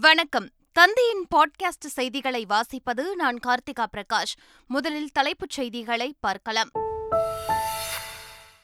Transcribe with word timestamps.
வணக்கம். 0.00 0.48
தந்தையின் 0.72 1.26
பாட்காஸ்ட் 1.36 1.86
செய்திகளை 1.86 2.46
வாசிப்பது 2.48 3.14
நான் 3.14 3.38
கார்த்திகா 3.46 3.86
பிரகாஷ். 3.96 4.34
முதலில் 4.66 5.10
தலைப்புச் 5.12 5.50
செய்திகளை 5.50 6.14
பார்க்கலாம். 6.20 6.68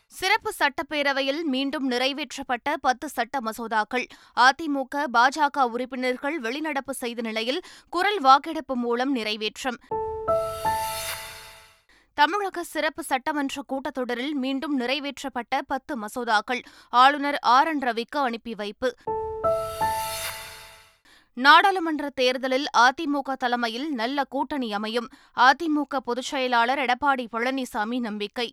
சிறப்பு 0.06 0.53
சட்டப்பேரவையில் 0.58 1.43
மீண்டும் 1.43 1.90
நிறைவேற்றப்பட்ட 1.90 2.74
பத்து 2.80 3.08
சட்ட 3.08 3.38
மசோதாக்கள். 3.40 4.06
அதிமுக 4.40 5.04
பாஜக 5.12 5.62
உறுப்பினர்கள் 5.62 6.40
வெளிநடப்பு 6.40 6.90
செய்த 6.90 7.22
நிலையில் 7.22 7.62
குரல் 7.90 8.21
வாக்கெடுப்பு 8.21 8.76
மூலம் 8.76 9.17
நிறைவேற்றம். 9.17 9.78
தமிழக 12.15 12.65
சிறப்பு 12.65 13.03
சட்டமன்ற 13.03 13.62
கூட்டத்தொடரில் 13.69 14.33
மீண்டும் 14.33 14.81
நிறைவேற்றப்பட்ட 14.81 15.60
பத்து 15.67 15.97
மசோதாக்கள். 16.01 16.62
ஆளுநர் 16.88 17.38
ஆர் 17.38 17.69
என் 17.69 17.78
ரவிக்கு 17.78 18.16
அனுப்பி 18.16 18.55
வைப்பு. 18.55 18.95
நாடாளுமன்ற 21.45 22.10
தேர்தலில் 22.10 22.66
அதிமுக 22.78 23.33
தலைமையில் 23.33 23.95
நல்ல 23.95 24.24
கூட்டணி 24.24 24.73
அமையும். 24.73 25.09
அதிமுக 25.37 25.97
பொதுச் 26.05 26.24
செயலாளர் 26.24 26.78
எடப்பாடி 26.78 27.27
பழனிசாமி 27.33 28.01
நம்பிக்கை. 28.01 28.52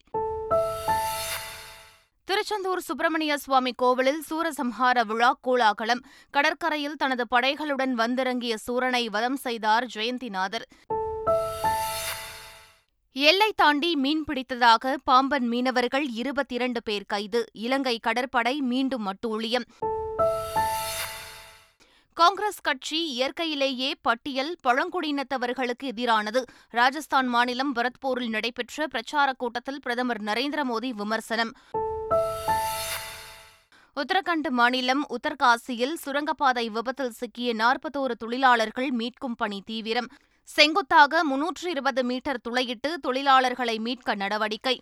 திருச்செந்தூர் 2.23 2.79
சுப்பிரமணிய 2.79 3.37
சுவாமி 3.37 3.73
கோவிலில் 3.73 4.23
சூரசம்ஹார 4.29 5.05
விழா 5.05 5.39
கூலாகலம். 5.47 6.03
கடற்கரையில் 6.29 6.95
தனது 6.95 7.25
படைகளுடன் 7.31 7.91
வந்திறங்கிய 7.91 8.55
சூரனை 8.67 9.05
வதம் 9.05 9.35
செய்தார் 9.35 9.87
ஜெயந்திநாதர். 9.95 10.65
எல்லை 13.11 13.53
தாண்டி 13.55 13.95
மீன் 13.95 14.23
பிடித்ததாக 14.27 14.95
பாம்பன் 15.03 15.47
மீனவர்கள் 15.47 16.07
இருபத்தி 16.09 16.55
இரண்டு 16.55 16.83
பேர் 16.83 17.07
கைது. 17.07 17.45
இலங்கை 17.53 17.99
கடற்படை 17.99 18.61
மீண்டும் 18.61 19.05
மட்டூழியம் 19.07 19.65
காங்கிரஸ் 22.17 22.61
கட்சி 22.61 23.05
இயற்கையிலேயே 23.05 23.95
பட்டியல் 24.01 24.55
பழங்குடியினத்தவர்களுக்கு 24.67 25.83
எதிரானது. 25.83 26.43
ராஜஸ்தான் 26.69 27.27
மாநிலம் 27.27 27.75
பரத்பூரில் 27.75 28.29
நடைபெற்ற 28.29 28.87
பிரச்சாரக் 28.87 29.37
கூட்டத்தில் 29.37 29.79
பிரதமர் 29.81 30.21
நரேந்திர 30.21 30.63
மோடி 30.73 30.89
விமர்சனம். 30.89 31.53
உத்தரகண்ட் 33.95 34.49
மாநிலம் 34.49 35.05
உத்தர்காசியில் 35.09 35.93
சுரங்கப்பாதை 35.93 36.69
விபத்தில் 36.69 37.11
சிக்கிய 37.11 37.55
நாற்பத்தோரு 37.55 38.11
தொழிலாளர்கள் 38.11 38.89
மீட்கும் 38.97 39.35
பணி 39.37 39.61
தீவிரம். 39.65 40.07
செங்குத்தாக 40.43 41.23
முன்னூற்று 41.23 41.69
இருபது 41.69 42.03
மீட்டர் 42.03 42.39
துளையிட்டு 42.49 42.87
தொழிலாளர்களை 43.07 43.79
மீட்க 43.79 44.15
நடவடிக்கை. 44.15 44.81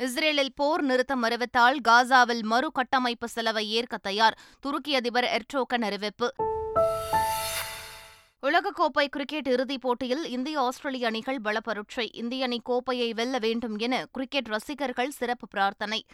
இஸ்ரேலில் 0.00 0.52
போர் 0.54 0.82
நிறுத்தம் 0.82 1.22
அறிவித்தால் 1.22 1.80
காசாவில் 1.88 2.42
மறு 2.42 2.72
கட்டமைப்பு 2.72 3.28
செலவை 3.28 3.70
ஏற்க 3.70 3.96
தயார் 3.96 4.38
துருக்கி 4.60 4.94
அதிபர் 4.94 5.24
எர்டோகன் 5.24 5.82
அறிவிப்பு. 5.82 6.34
உலகக்கோப்பை 8.42 9.06
கிரிக்கெட் 9.08 9.48
இறுதிப் 9.48 9.80
போட்டியில் 9.80 10.24
இந்திய 10.24 10.60
ஆஸ்திரேலிய 10.60 11.06
அணிகள் 11.06 11.40
பலப்பரட்சை 11.44 12.08
இந்திய 12.12 12.44
அணி 12.44 12.60
கோப்பையை 12.64 13.12
வெல்ல 13.12 13.38
வேண்டும் 13.38 13.78
என 13.78 14.04
கிரிக்கெட் 14.12 14.46
ரசிகர்கள் 14.46 15.10
சிறப்பு 15.10 15.48
பிரார்த்தனை. 15.48 16.04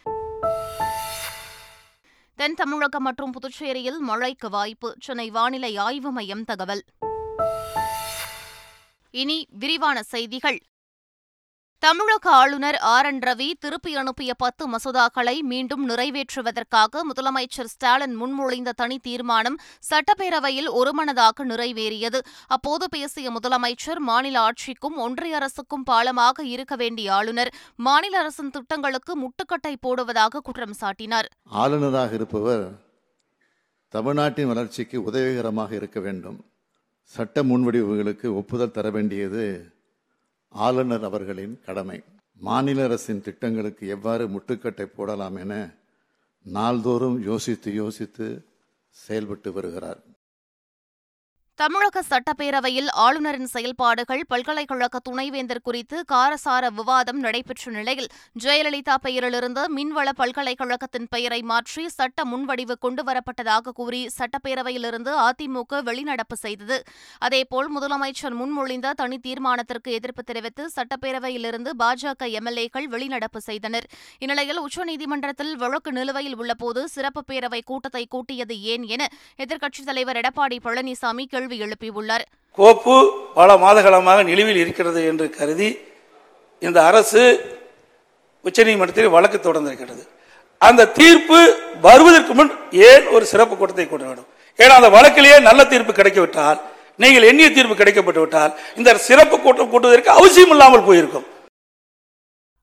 தென் 2.35 2.53
தமிழகம் 2.53 3.03
மற்றும் 3.03 3.31
புதுச்சேரியில் 3.31 3.97
மழைக்கு 3.97 4.49
வாய்ப்பு 4.49 4.95
சென்னை 4.99 5.29
வானிலை 5.29 5.77
ஆய்வு 5.77 6.11
மையம் 6.11 6.43
தகவல். 6.43 6.83
இனி 9.11 9.47
விரிவான 9.49 10.03
செய்திகள். 10.03 10.59
தமிழக 11.79 12.29
ஆளுநர் 12.29 12.77
ஆர் 12.77 13.05
என் 13.05 13.19
ரவி 13.19 13.51
திருப்பி 13.59 13.95
அனுப்பிய 13.95 14.33
பத்து 14.33 14.63
மசோதாக்களை 14.71 15.39
மீண்டும் 15.41 15.89
நிறைவேற்றுவதற்காக 15.89 17.01
முதலமைச்சர் 17.09 17.69
ஸ்டாலின் 17.73 18.15
முன்மொழிந்த 18.21 18.69
தனி 18.75 18.97
தீர்மானம் 18.97 19.57
சட்டப்பேரவையில் 19.89 20.69
ஒருமனதாக 20.69 21.45
நிறைவேறியது. 21.45 22.19
அப்போது 22.47 22.87
பேசிய 22.89 23.31
முதலமைச்சர் 23.31 23.97
மாநில 23.99 24.39
ஆட்சிக்கும் 24.39 24.95
ஒன்றிய 24.95 25.35
அரசுக்கும் 25.35 25.85
பாலமாக 25.91 26.43
இருக்க 26.43 26.75
வேண்டிய 26.75 27.13
ஆளுநர் 27.13 27.53
மாநில 27.75 28.19
அரசின் 28.19 28.49
திட்டங்களுக்கு 28.49 29.13
முட்டுக்கட்டை 29.23 29.75
போடுவதாக 29.87 30.39
குற்றம் 30.39 30.77
சாட்டினார். 30.81 31.29
ஆளுநராக 31.43 32.13
இருப்பவர் 32.13 32.67
தமிழ்நாட்டின் 33.93 34.47
வளர்ச்சிக்கு 34.47 35.03
உதவிகரமாக 35.03 35.73
இருக்க 35.75 35.99
வேண்டும். 35.99 36.45
சட்ட 37.01 37.43
முன்வடிவுகளுக்கு 37.43 38.27
ஒப்புதல் 38.35 38.71
தர 38.71 38.89
வேண்டியது 38.89 39.43
ஆளுநர் 40.49 41.03
அவர்களின் 41.03 41.59
கடமை. 41.65 42.03
மாநில 42.35 42.83
அரசின் 42.83 43.21
திட்டங்களுக்கு 43.21 43.87
எவ்வாறு 43.87 44.27
முட்டுக்கட்டை 44.27 44.83
போடலாம் 44.83 45.35
என 45.35 45.73
நாள்தோறும் 46.41 47.23
யோசித்து 47.23 47.73
யோசித்து 47.73 48.45
செயல்பட்டு 48.89 49.51
வருகிறார். 49.51 49.99
தமிழக 51.57 52.01
சட்டப்பேரவையில் 52.09 52.89
ஆளுநரின் 53.03 53.49
செயல்பாடுகள் 53.53 54.19
பல்கலைக்கழக 54.27 54.99
துணைவேந்தர் 54.99 55.61
குறித்து 55.61 55.97
காரசார 56.11 56.69
விவாதம் 56.69 57.19
நடைபெற்ற 57.19 57.71
நிலையில் 57.71 58.09
ஜெயலலிதா 58.43 58.95
பெயரிலிருந்து 59.05 59.61
மின்வள 59.77 60.09
பல்கலைக்கழகத்தின் 60.19 61.07
பெயரை 61.09 61.39
மாற்றி 61.51 61.83
சட்ட 61.87 62.25
முன்வடிவு 62.25 62.75
கொண்டுவரப்பட்டதாக 62.85 63.73
கூறி 63.79 64.01
சட்டப்பேரவையிலிருந்து 64.17 65.13
அதிமுக 65.27 65.81
வெளிநடப்பு 65.89 66.37
செய்தது. 66.43 66.77
அதேபோல் 67.19 67.71
முதலமைச்சர் 67.75 68.37
முன்மொழிந்த 68.41 68.93
தனி 69.01 69.19
தீர்மானத்திற்கு 69.25 69.89
எதிர்ப்பு 69.99 70.23
தெரிவித்து 70.23 70.65
சட்டப்பேரவையிலிருந்து 70.75 71.73
பாஜக 71.81 72.29
எம்எல்ஏக்கள் 72.41 72.87
வெளிநடப்பு 72.93 73.41
செய்தனர். 73.49 73.89
இந்நிலையில் 74.19 74.61
உச்சநீதிமன்றத்தில் 74.65 75.53
வழக்கு 75.55 75.91
நிலுவையில் 75.91 76.37
உள்ளபோது 76.37 76.83
சிறப்பு 76.87 77.23
பேரவை 77.31 77.63
கூட்டத்தை 77.65 78.05
கூட்டியது 78.15 78.57
ஏன் 78.75 78.87
என 78.93 79.09
எதிர்க்கட்சித் 79.39 79.91
தலைவர் 79.91 80.21
எடப்பாடி 80.23 80.59
பழனிசாமி 80.63 81.25
கேள்வி 81.25 81.45
கேள்வி 81.47 81.65
எழுப்பியுள்ளார். 81.65 82.23
கோப்பு 82.57 82.95
பல 83.37 83.49
மாதகாலமாக 83.63 84.23
நிலுவில் 84.29 84.59
இருக்கிறது 84.63 84.99
என்று 85.09 85.25
கருதி 85.37 85.69
இந்த 86.61 86.79
அரசு 86.89 87.21
உச்சநீதிமன்றத்தில் 88.45 89.13
வழக்கு 89.15 89.37
தொடர்ந்திருக்கிறது. 89.39 90.03
அந்த 90.61 90.87
தீர்ப்பு 90.99 91.39
வருவதற்கு 91.85 92.33
முன் 92.39 92.51
ஏன் 92.89 93.05
ஒரு 93.15 93.25
சிறப்பு 93.31 93.55
கூட்டத்தை 93.55 93.85
கொண்டு 93.87 94.07
வேண்டும்? 94.09 94.29
ஏன்னா 94.59 94.73
அந்த 94.79 94.89
வழக்கிலேயே 94.97 95.37
நல்ல 95.49 95.61
தீர்ப்பு 95.73 95.93
கிடைக்கவிட்டால் 95.99 96.59
நீங்கள் 97.03 97.27
எண்ணிய 97.31 97.47
தீர்ப்பு 97.57 97.75
கிடைக்கப்பட்டு 97.81 98.21
விட்டால் 98.23 98.53
இந்த 98.79 98.95
சிறப்பு 99.07 99.35
கூட்டம் 99.45 99.71
கூட்டுவதற்கு 99.73 100.11
அவசியம் 100.19 100.53
இல்லாமல் 100.55 100.87
போயிருக்கும். 100.87 101.27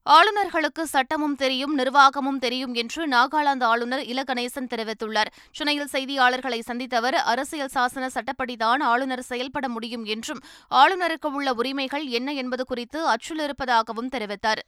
ஆளுநர்களுக்கு 0.07 0.83
சட்டமும் 0.83 1.35
தெரியும் 1.35 1.79
நிர்வாகமும் 1.79 2.39
தெரியும் 2.39 2.75
என்று 2.75 3.09
நாகாலாந்து 3.09 3.63
ஆளுநர் 3.63 4.01
இலகணேசன் 4.01 4.71
தெரிவித்துள்ளார். 4.71 5.31
சென்னையில் 5.53 5.91
செய்தியாளர்களை 5.93 6.61
சந்தித்த 6.61 6.97
அவர் 6.97 7.15
அரசியல் 7.15 7.73
சாசன 7.75 8.09
சட்டப்படிதான் 8.15 8.83
ஆளுநர் 8.83 9.23
செயல்பட 9.23 9.69
முடியும் 9.69 10.05
என்றும் 10.05 10.43
ஆளுநருக்கு 10.71 11.31
உள்ள 11.33 11.53
உரிமைகள் 11.53 12.07
என்ன 12.07 12.33
என்பது 12.33 12.65
குறித்து 12.65 13.07
அச்சில் 13.07 13.39
இருப்பதாகவும் 13.39 14.09
தெரிவித்தார். 14.09 14.63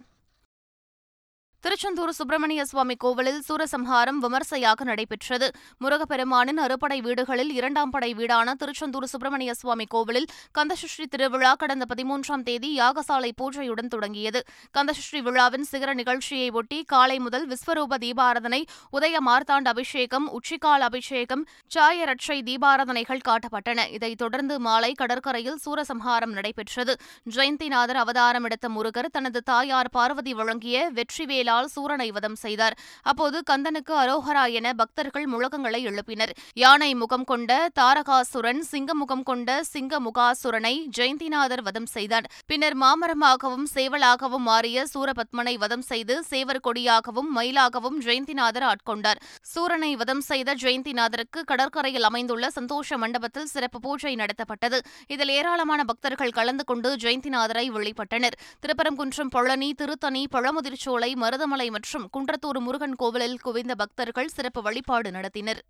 திருச்செந்தூர் 1.61 2.13
சுப்பிரமணிய 2.13 2.65
சுவாமி 2.65 2.95
கோவிலில் 2.95 3.43
சூரசம்ஹாரம் 3.49 4.19
விமர்சையாக 4.23 4.85
நடைபெற்றது. 4.85 5.51
முருகப்பெருமானின் 5.85 6.57
அறுபடை 6.57 7.01
வீடுகளில் 7.01 7.53
இரண்டாம் 7.53 7.91
படை 7.91 8.15
வீடான 8.15 8.55
திருச்செந்தூர் 8.55 9.07
சுப்பிரமணிய 9.07 9.55
சுவாமி 9.55 9.85
கோவிலில் 9.85 10.27
கந்தசஷ்டி 10.59 11.07
திருவிழா 11.11 11.55
கடந்த 11.55 11.85
பதிமூன்றாம் 11.95 12.43
தேதி 12.43 12.79
யாகசாலை 12.79 13.31
பூஜையுடன் 13.43 13.89
தொடங்கியது. 13.89 14.43
கந்தசஷ்டி 14.79 15.23
விழாவின் 15.23 15.65
சிகர 15.65 15.95
நிகழ்ச்சியை 15.95 16.51
ஒட்டி 16.51 16.83
காலை 16.83 17.19
முதல் 17.19 17.49
விஸ்வரூப 17.49 17.99
தீபாரதனை 18.01 18.65
உதய 18.93 19.17
மார்த்தாண்ட 19.27 19.69
அபிஷேகம் 19.69 20.29
உச்சிக்கால் 20.31 20.81
அபிஷேகம் 20.81 21.47
சாயரட்சை 21.75 22.43
தீபாரதனைகள் 22.43 23.25
காட்டப்பட்டன. 23.29 23.91
இதைத் 23.91 24.19
தொடர்ந்து 24.19 24.61
மாலை 24.61 24.93
கடற்கரையில் 24.93 25.59
சூரசம்ஹாரம் 25.67 26.33
நடைபெற்றது. 26.33 26.97
ஜெயந்திநாதர் 27.31 28.03
அவதாரம் 28.05 28.45
எடுத்த 28.45 28.69
முருகர் 28.69 29.11
தனது 29.13 29.43
தாயார் 29.43 29.91
பார்வதி 29.91 30.35
வழங்கிய 30.35 30.91
வெற்றிவேல் 30.95 31.46
வேலால் 31.47 31.69
சூரனை 31.75 32.07
வதம் 32.17 32.39
செய்தார். 32.45 32.75
அப்போது 33.11 33.39
கந்தனுக்கு 33.51 33.93
அரோஹரா 34.03 34.45
என 34.59 34.69
பக்தர்கள் 34.81 35.27
முழக்கங்களை 35.33 35.81
எழுப்பினர். 35.91 36.33
யானை 36.63 36.89
முகம் 37.03 37.27
கொண்ட 37.31 37.51
தாரகாசுரன் 37.79 38.63
சிங்க 38.71 38.91
முகம் 39.01 39.25
கொண்ட 39.29 39.49
சிங்க 39.73 40.01
முகாசுரனை 40.07 40.73
ஜெயந்திநாதர் 40.97 41.63
வதம் 41.67 41.89
செய்தார். 41.95 42.27
பின்னர் 42.51 42.77
மாமரமாகவும் 42.83 43.67
சேவலாகவும் 43.75 44.45
மாறிய 44.51 44.87
சூரபத்மனை 44.93 45.55
வதம் 45.65 45.85
செய்து 45.91 46.17
சேவர் 46.31 46.63
கொடியாகவும் 46.67 47.31
மயிலாகவும் 47.37 47.99
ஜெயந்திநாதர் 48.07 48.67
ஆட்கொண்டார். 48.71 49.21
சூரனை 49.53 49.93
வதம் 50.03 50.25
செய்த 50.31 50.57
ஜெயந்திநாதருக்கு 50.65 51.43
கடற்கரையில் 51.53 52.09
அமைந்துள்ள 52.11 52.51
சந்தோஷ 52.59 52.99
மண்டபத்தில் 53.05 53.51
சிறப்பு 53.55 53.81
பூஜை 53.87 54.15
நடத்தப்பட்டது. 54.23 54.81
இதில் 55.15 55.35
ஏராளமான 55.39 55.81
பக்தர்கள் 55.93 56.37
கலந்து 56.41 56.67
கொண்டு 56.73 56.91
ஜெயந்திநாதரை 57.05 57.67
வழிபட்டனர். 57.77 58.39
திருப்பரங்குன்றம் 58.65 59.33
பழனி 59.37 59.71
திருத்தணி 59.81 60.25
பழமுதிர்ச்சோலை 60.35 61.11
மருத 61.23 61.36
மருதமலை 61.37 61.71
மற்றும் 61.71 62.05
குன்றத்தூர் 62.13 62.59
முருகன் 62.61 62.95
கோவிலில் 62.95 63.41
குவிந்த 63.41 63.73
பக்தர்கள் 63.75 64.29
சிறப்பு 64.29 64.61
வழிபாடு 64.63 65.09
நடத்தினர். 65.11 65.61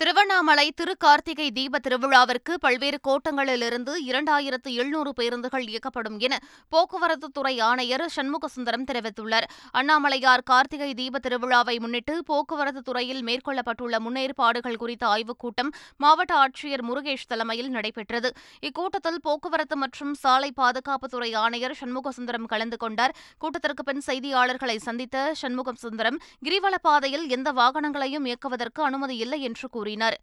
திருவண்ணாமலை 0.00 0.72
திருக்கார்த்திகை 0.80 1.50
தீப 1.50 1.78
திருவிழாவிற்கு 1.78 2.52
பல்வேறு 2.60 2.98
கோட்டங்களிலிருந்து 3.08 3.92
இரண்டாயிரத்து 4.06 4.70
எழுநூறு 4.70 5.12
பேருந்துகள் 5.12 5.66
இயக்கப்படும் 5.68 6.18
என 6.18 6.38
போக்குவரத்து 6.68 7.28
துறை 7.28 7.60
ஆணையர் 7.60 8.04
சண்முகசுந்தரம் 8.16 8.86
தெரிவித்துள்ளார். 8.90 9.46
அண்ணாமலையார் 9.72 10.42
கார்த்திகை 10.44 10.94
தீப 10.94 11.18
திருவிழாவை 11.18 11.80
முன்னிட்டு 11.80 12.24
போக்குவரத்து 12.24 12.82
துறையில் 12.82 13.24
மேற்கொள்ளப்பட்டுள்ள 13.24 13.98
முன்னேற்பாடுகள் 14.06 14.76
குறித்த 14.76 15.06
ஆய்வுக் 15.06 15.38
கூட்டம் 15.38 15.70
மாவட்ட 15.96 16.34
ஆட்சியர் 16.34 16.84
முருகேஷ் 16.88 17.28
தலைமையில் 17.28 17.68
நடைபெற்றது. 17.68 18.30
இக்கூட்டத்தில் 18.62 19.20
போக்குவரத்து 19.22 19.76
மற்றும் 19.76 20.14
சாலை 20.14 20.52
பாதுகாப்புத்துறை 20.56 21.30
ஆணையர் 21.34 21.76
சண்முகசுந்தரம் 21.80 22.46
கலந்து 22.46 22.76
கொண்டார். 22.76 23.16
கூட்டத்திற்கு 23.38 23.84
பின் 23.84 24.02
செய்தியாளர்களை 24.06 24.76
சந்தித்த 24.76 25.34
சண்முகம் 25.34 25.80
சுந்தரம் 25.84 26.20
கிரிவல 26.44 26.74
பாதையில் 26.82 27.28
எந்த 27.28 27.52
வாகனங்களையும் 27.52 28.26
இயக்குவதற்கு 28.26 28.82
அனுமதி 28.82 29.16
இல்லை 29.16 29.42
என்று 29.42 29.68
கூறினார் 29.68 29.88
கூறினர் 29.90 30.16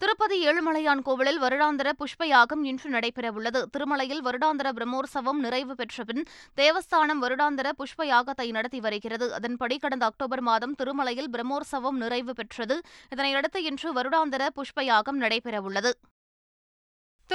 திருப்பதி 0.00 0.36
ஏழுமலையான் 0.48 1.00
கோவிலில் 1.06 1.40
வருடாந்திர 1.42 1.88
புஷ்ப 2.00 2.26
யாகம் 2.26 2.60
இன்று 2.70 2.88
நடைபெறவுள்ளது. 2.90 3.60
திருமலையில் 3.74 4.20
வருடாந்திர 4.26 4.68
பிரம்மோற்சவம் 4.78 5.40
நிறைவு 5.44 5.74
பெற்ற 5.74 6.04
பின் 6.04 6.22
தேவஸ்தானம் 6.60 7.22
வருடாந்திர 7.24 7.70
புஷ்ப 7.80 8.04
யாகத்தை 8.12 8.46
நடத்தி 8.56 8.80
வருகிறது. 8.80 9.28
அதன்படி 9.38 9.78
கடந்த 9.78 10.06
அக்டோபர் 10.10 10.44
மாதம் 10.50 10.76
திருமலையில் 10.82 11.32
பிரம்மோற்சவம் 11.32 11.98
நிறைவு 12.04 12.34
பெற்றது. 12.40 12.76
இதனையடுத்து 13.16 13.62
இன்று 13.70 13.90
வருடாந்திர 13.98 14.46
புஷ்ப 14.58 14.84
யாகம் 14.92 15.20
நடைபெறவுள்ளது. 15.20 15.92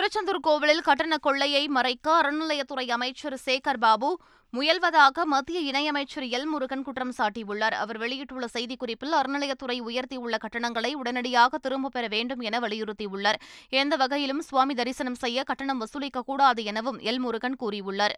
திருச்செந்தூர் 0.04 0.40
கோவிலில் 0.40 0.82
கட்டண 0.82 1.18
கொள்ளையை 1.18 1.68
மறைக்க 1.68 2.08
அறநிலையத்துறை 2.22 2.90
அமைச்சர் 2.92 3.36
சேகர் 3.46 3.78
பாபு 3.78 4.20
முயல்வதாக 4.54 5.24
மத்திய 5.24 5.60
இணையமைச்சர் 5.72 6.26
எல் 6.30 6.44
முருகன் 6.44 6.84
குற்றம் 6.84 7.14
சாட்டியுள்ளார். 7.18 7.76
அவர் 7.84 7.98
வெளியிட்டுள்ள 7.98 8.48
செய்திக்குறிப்பில் 8.54 9.16
அறநிலையத்துறை 9.20 9.78
உயர்த்தியுள்ள 9.88 10.38
கட்டணங்களை 10.38 10.94
உடனடியாக 10.94 11.58
திரும்பப் 11.58 11.92
பெற 11.92 12.08
வேண்டும் 12.08 12.40
என 12.40 12.60
வலியுறுத்தியுள்ளார். 12.60 13.40
எந்த 13.70 13.96
வகையிலும் 13.96 14.42
சுவாமி 14.42 14.74
தரிசனம் 14.74 15.16
செய்ய 15.16 15.44
கட்டணம் 15.44 15.82
வசூலிக்கக்கூடாது 15.82 16.64
எனவும் 16.64 17.00
எல் 17.00 17.20
முருகன் 17.20 17.60
கூறியுள்ளார். 17.60 18.18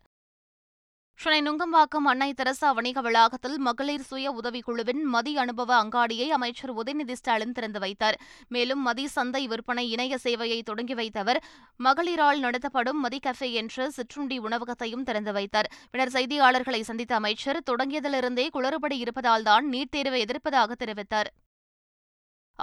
சென்னை 1.20 1.38
நுங்கம்பாக்கம் 1.42 2.08
அன்னை 2.12 2.28
தெரசா 2.34 2.70
வணிக 2.78 3.02
வளாகத்தில் 3.02 3.56
மகளிர் 3.58 4.04
சுய 4.10 4.32
உதவிக்குழுவின் 4.32 5.00
மதி 5.14 5.38
அனுபவ 5.38 5.72
அங்காடியை 5.84 6.28
அமைச்சர் 6.28 6.74
உதயநிதி 6.74 7.16
ஸ்டாலின் 7.20 7.52
திறந்து 7.52 7.80
வைத்தார். 7.80 8.18
மேலும் 8.48 8.82
மதி 8.82 9.06
சந்தை 9.08 9.48
விற்பனை 9.48 9.86
இணைய 9.90 10.18
சேவையை 10.24 10.60
தொடங்கி 10.64 10.94
வைத்த 10.94 11.20
அவர் 11.20 11.40
மகளிரால் 11.78 12.40
நடத்தப்படும் 12.40 13.00
மதி 13.00 13.20
கஃபே 13.24 13.50
என்ற 13.52 13.90
சிற்றுண்டி 13.90 14.40
உணவகத்தையும் 14.40 15.04
திறந்து 15.04 15.34
வைத்தார். 15.34 15.72
பின்னர் 15.92 16.16
செய்தியாளர்களை 16.18 16.82
சந்தித்த 16.82 17.16
அமைச்சர் 17.16 17.64
தொடங்கியதிலிருந்தே 17.72 18.48
குளறுபடி 18.54 19.00
இருப்பதால்தான் 19.06 19.68
நீட் 19.72 19.94
தேர்வை 19.98 20.22
எதிர்ப்பதாக 20.26 20.72
தெரிவித்தார். 20.84 21.32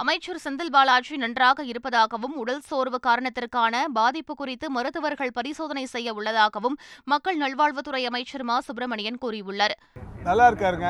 அமைச்சர் 0.01 0.39
செந்தில் 0.43 0.71
பாலாஜி 0.75 1.15
நன்றாக 1.23 1.63
இருப்பதாகவும் 1.71 2.35
உடல் 2.41 2.63
சோர்வு 2.69 2.97
காரணத்திற்கான 3.07 3.81
பாதிப்பு 3.97 4.33
குறித்து 4.39 4.67
மருத்துவர்கள் 4.75 5.33
பரிசோதனை 5.37 5.83
செய்ய 5.91 6.15
உள்ளதாகவும் 6.17 6.77
மக்கள் 7.11 7.37
நல்வாழ்வுத்துறை 7.43 8.01
அமைச்சர் 8.09 8.45
மா. 8.49 8.55
சுப்பிரமணியன் 8.67 9.19
கூறியுள்ளார். 9.23 9.75
நல்லா 10.27 10.45
இருக்காருங்க. 10.49 10.89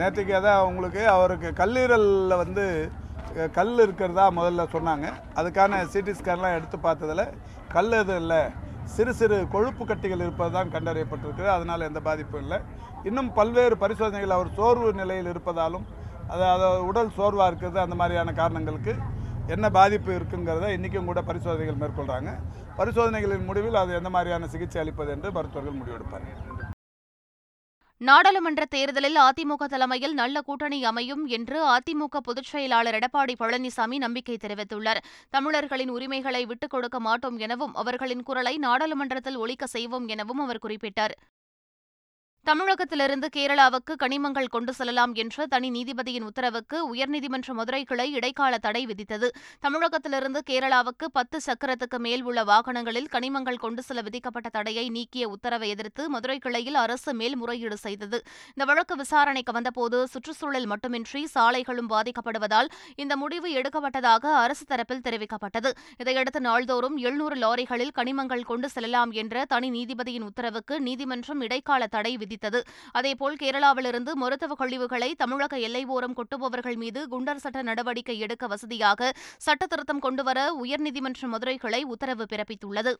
நேற்றுக்கு 0.00 0.34
அதான் 0.40 0.66
உங்களுக்கு 0.70 1.02
அவருக்கு 1.14 1.48
கல்லீரலில் 1.60 2.36
வந்து 2.42 2.64
கல் 3.58 3.74
இருக்கிறதா 3.86 4.26
முதல்ல 4.38 4.66
சொன்னாங்க. 4.74 5.06
அதுக்கான 5.40 5.82
சிடி 5.92 6.14
ஸ்கேன்லாம் 6.20 6.56
எடுத்து 6.58 6.78
பார்த்ததில் 6.86 7.26
கல் 7.76 7.98
எதுவும் 8.02 8.22
இல்லை. 8.24 8.42
சிறு 8.94 9.12
சிறு 9.20 9.36
கொழுப்பு 9.54 9.84
கட்டிகள் 9.90 10.24
இருப்பது 10.26 10.52
தான் 10.56 10.72
கண்டறியப்பட்டிருக்கு. 10.74 11.46
அதனால் 11.56 11.88
எந்த 11.90 12.00
பாதிப்பும் 12.08 12.42
இல்லை. 12.46 12.58
இன்னும் 13.10 13.30
பல்வேறு 13.38 13.76
பரிசோதனைகள் 13.84 14.36
அவர் 14.38 14.56
சோர்வு 14.58 14.90
நிலையில் 15.02 15.30
இருப்பதாலும் 15.34 15.86
அதாவது 16.28 16.84
உடல் 16.84 17.14
சோர்வாக 17.16 17.46
இருக்கிறது 17.46 17.80
அந்த 17.80 17.94
மாதிரியான 17.94 18.32
காரணங்களுக்கு 18.32 18.94
என்ன 19.46 19.70
பாதிப்பு 19.70 20.12
இருக்குங்கிறத 20.12 20.72
இன்றைக்கும் 20.72 21.04
கூட 21.04 21.22
பரிசோதனைகள் 21.22 21.80
மேற்கொள்கிறாங்க 21.82 22.30
பரிசோதனைகளின் 22.76 23.44
முடிவில் 23.44 23.74
அது 23.74 23.94
எந்த 23.94 24.10
மாதிரியான 24.10 24.46
சிகிச்சை 24.46 24.82
அளிப்பது 24.82 25.10
என்று 25.10 25.32
மருத்துவர்கள் 25.32 25.78
முடிவெடுப்பார்கள். 25.80 26.38
நாடாளுமன்ற 27.98 28.64
தேர்தலில் 28.64 29.18
அதிமுக 29.18 29.64
தலைமையில் 29.64 30.14
நல்ல 30.14 30.40
கூட்டணி 30.40 30.84
அமையும் 30.84 31.26
என்று 31.26 31.58
அதிமுக 31.76 32.16
பொதுச் 32.22 32.44
செயலாளர் 32.44 32.94
எடப்பாடி 32.94 33.34
பழனிசாமி 33.38 33.96
நம்பிக்கை 33.96 34.36
தெரிவித்துள்ளார். 34.40 35.00
தமிழர்களின் 35.30 35.88
உரிமைகளை 35.88 36.46
விட்டுக் 36.46 36.70
கொடுக்க 36.70 37.00
மாட்டோம் 37.00 37.38
எனவும் 37.38 37.74
அவர்களின் 37.74 38.22
குரலை 38.22 38.56
நாடாளுமன்றத்தில் 38.56 39.36
ஒலிக்க 39.36 39.66
செய்வோம் 39.66 40.08
எனவும் 40.08 40.38
அவர் 40.38 40.62
குறிப்பிட்டார். 40.62 41.14
தமிழகத்திலிருந்து 42.46 43.28
கேரளாவுக்கு 43.36 43.92
கனிமங்கள் 44.02 44.48
கொண்டு 44.54 44.72
செல்லலாம் 44.72 45.12
என்ற 45.14 45.46
தனி 45.46 45.68
நீதிபதியின் 45.70 46.24
உத்தரவுக்கு 46.24 46.94
உயர்நீதிமன்ற 46.94 47.52
மதுரை 47.52 47.80
கிளை 47.84 48.12
இடைக்கால 48.12 48.58
தடை 48.58 48.82
விதித்தது. 48.86 49.28
தமிழகத்திலிருந்து 49.60 50.40
கேரளாவுக்கு 50.50 51.06
பத்து 51.12 51.40
சக்கரத்துக்கு 51.46 51.98
மேல் 51.98 52.22
உள்ள 52.22 52.44
வாகனங்களில் 52.44 53.08
கனிமங்கள் 53.12 53.60
கொண்டு 53.64 53.82
செல்ல 53.82 54.02
விதிக்கப்பட்ட 54.02 54.48
தடையை 54.48 54.88
நீக்கிய 54.88 55.28
உத்தரவை 55.28 55.68
எதிர்த்து 55.68 56.08
மதுரை 56.08 56.38
கிளையில் 56.38 56.74
அரசு 56.74 57.14
மேல்முறையீடு 57.14 57.76
செய்தது. 57.76 58.20
இந்த 58.48 58.64
வழக்கு 58.64 58.96
விசாரணைக்கு 58.96 59.52
வந்தபோது 59.52 60.00
சுற்றுச்சூழல் 60.06 60.66
மட்டுமின்றி 60.66 61.22
சாலைகளும் 61.34 61.90
பாதிக்கப்படுவதால் 61.94 62.70
இந்த 62.96 63.16
முடிவு 63.16 63.50
எடுக்கப்பட்டதாக 63.54 64.34
அரசு 64.42 64.66
தரப்பில் 64.74 65.04
தெரிவிக்கப்பட்டது. 65.08 65.72
இதையடுத்து 65.98 66.40
நாள்தோறும் 66.40 66.96
எழுநூறு 66.96 67.36
லாரிகளில் 67.36 67.94
கனிமங்கள் 68.00 68.46
கொண்டு 68.52 68.68
செல்லலாம் 68.68 69.10
என்ற 69.22 69.44
தனி 69.44 69.70
நீதிபதியின் 69.70 70.28
உத்தரவுக்கு 70.30 70.80
நீதிமன்றம் 70.80 71.40
இடைக்கால 71.40 71.82
தடை 71.86 72.14
விதித்தது. 72.34 72.60
அதேபோல் 72.92 73.40
கேரளாவிலிருந்து 73.42 74.12
மருத்துவ 74.12 74.54
கழிவுகளை 74.54 75.14
தமிழக 75.14 75.58
எல்லை 75.58 75.84
ஓரம் 75.84 76.14
கொட்டுபவர்கள் 76.14 76.76
மீது 76.76 77.02
குண்டர் 77.10 77.42
சட்ட 77.46 77.62
நடவடிக்கை 77.62 78.18
எடுக்க 78.18 78.46
வசதியாக 78.46 79.12
சட்டத்திருத்தம் 79.46 80.04
கொண்டுவர 80.06 80.38
உயர்நீதிமன்ற 80.62 81.26
மதுரை 81.26 81.56
கிளை 81.56 81.82
உத்தரவு 81.84 82.26
பிறப்பித்துள்ளது. 82.32 82.94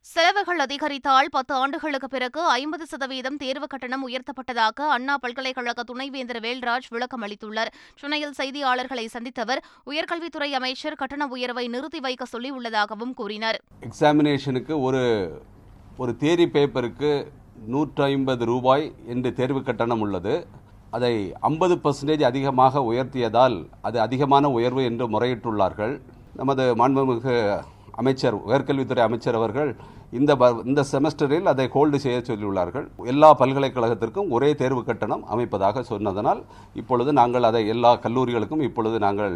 செலவுகள் 0.00 0.58
அதிகரித்தால் 0.58 1.28
பத்து 1.30 1.54
ஆண்டுகளுக்கு 1.54 2.08
பிறகு 2.08 2.42
ஐம்பது 2.48 2.86
சதவீதம் 2.86 3.36
தேர்வு 3.36 3.66
கட்டணம் 3.66 4.04
உயர்த்தப்பட்டதாக 4.08 4.86
அண்ணா 4.88 5.18
பல்கலைக்கழக 5.18 5.82
துணைவேந்தர் 5.82 6.40
வேல்ராஜ் 6.40 6.88
விளக்கம் 6.88 7.22
அளித்துள்ளார். 7.22 7.70
சென்னையில் 7.94 8.34
செய்தியாளர்களை 8.38 9.06
சந்தித்த 9.06 9.42
அவர் 9.42 9.64
உயர்கல்வித்துறை 9.86 10.50
அமைச்சர் 10.50 10.94
கட்டண 10.94 11.26
உயர்வை 11.26 11.68
நிறுத்தி 11.68 12.00
வைக்க 12.00 12.26
சொல்லியுள்ளதாகவும் 12.32 13.14
கூறினார். 13.14 13.58
எக்ஸாமினேஷனுக்கு 13.80 14.80
ஒரு 14.80 15.02
ஒரு 15.96 16.14
தேரி 16.20 16.46
பேப்பருக்கு 16.56 17.12
நூற்றி 17.72 18.02
ஐம்பது 18.12 18.44
ரூபாய் 18.52 18.84
என்று 19.12 19.30
தேர்வு 19.38 19.60
கட்டணம் 19.68 20.02
உள்ளது. 20.04 20.34
அதை 20.96 21.12
ஐம்பது 21.48 21.74
பர்சன்டேஜ் 21.84 22.22
அதிகமாக 22.30 22.82
உயர்த்தியதால் 22.90 23.56
அது 23.88 23.98
அதிகமான 24.06 24.50
உயர்வு 24.58 24.82
என்று 24.90 25.06
முறையிட்டுள்ளார்கள். 25.14 25.94
நமது 26.40 26.64
மாண்புமிகு 26.80 27.34
அமைச்சர் 28.00 28.36
உயர்கல்வித்துறை 28.48 29.02
அமைச்சர் 29.06 29.38
அவர்கள் 29.38 29.70
இந்த 30.18 30.32
இந்த 30.68 30.80
செமஸ்டரில் 30.90 31.50
அதை 31.52 31.64
ஹோல்டு 31.74 31.98
செய்ய 32.04 32.18
சொல்லியுள்ளார்கள். 32.28 32.86
எல்லா 33.12 33.30
பல்கலைக்கழகத்திற்கும் 33.40 34.30
ஒரே 34.36 34.50
தேர்வு 34.60 34.82
கட்டணம் 34.84 35.24
அமைப்பதாக 35.34 35.82
சொன்னதனால் 35.90 36.40
இப்பொழுது 36.82 37.12
நாங்கள் 37.20 37.48
அதை 37.50 37.62
எல்லா 37.74 37.92
கல்லூரிகளுக்கும் 38.04 38.64
இப்பொழுது 38.68 38.98
நாங்கள் 39.06 39.34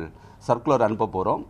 சர்க்குலர் 0.49 0.87
அனுப்ப 0.89 1.11
போகிறோம் 1.17 1.45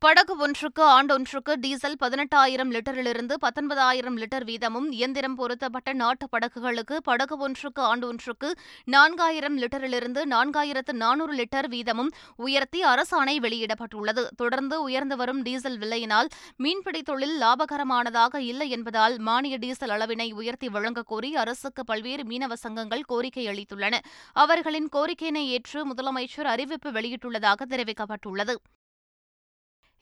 படகு 0.00 0.36
ஒன்றுக்கு 0.36 0.82
ஆண்டொன்றுக்கு 0.82 1.54
டீசல் 1.54 1.96
பதினெட்டாயிரம் 2.04 2.70
லிட்டரிலிருந்து 2.70 3.34
பத்தொன்பதாயிரம் 3.40 4.16
லிட்டர் 4.16 4.44
வீதமும் 4.44 4.92
இயந்திரம் 4.92 5.34
பொருத்தப்பட்ட 5.34 5.92
நாட்டு 5.92 6.28
படகுகளுக்கு 6.28 7.02
படகு 7.02 7.36
ஒன்றுக்கு 7.36 7.96
ஆண்டொன்றுக்கு 7.96 8.50
நான்காயிரம் 8.90 9.56
லிட்டரிலிருந்து 9.56 10.22
நான்காயிரத்து 10.30 10.92
நானூறு 10.92 11.34
லிட்டர் 11.34 11.68
வீதமும் 11.68 12.10
உயர்த்தி 12.36 12.82
அரசாணை 12.82 13.36
வெளியிடப்பட்டுள்ளது. 13.36 14.26
தொடர்ந்து 14.36 14.82
உயர்ந்து 14.82 15.16
வரும் 15.16 15.42
டீசல் 15.42 15.78
விலையினால் 15.78 16.28
மீன்பிடி 16.56 17.02
தொழில் 17.02 17.40
லாபகரமானதாக 17.40 18.36
இல்லை 18.36 18.70
என்பதால் 18.70 19.18
மானிய 19.18 19.56
டீசல் 19.56 19.90
அளவினை 19.90 20.32
உயர்த்தி 20.32 20.68
வழங்கக் 20.68 21.06
கோரி 21.06 21.36
அரசுக்கு 21.36 21.84
பல்வேறு 21.84 22.22
மீனவ 22.22 22.52
சங்கங்கள் 22.52 23.02
கோரிக்கை 23.02 23.46
அளித்துள்ளன. 23.46 23.98
அவர்களின் 24.32 24.88
கோரிக்கையினை 24.92 25.46
ஏற்று 25.46 25.92
முதலமைச்சர் 25.92 26.50
அறிவிப்பு 26.54 26.90
வெளியிட்டுள்ளதாக 26.90 27.62
தெரிவிக்கப்பட்டுள்ளது. 27.68 28.54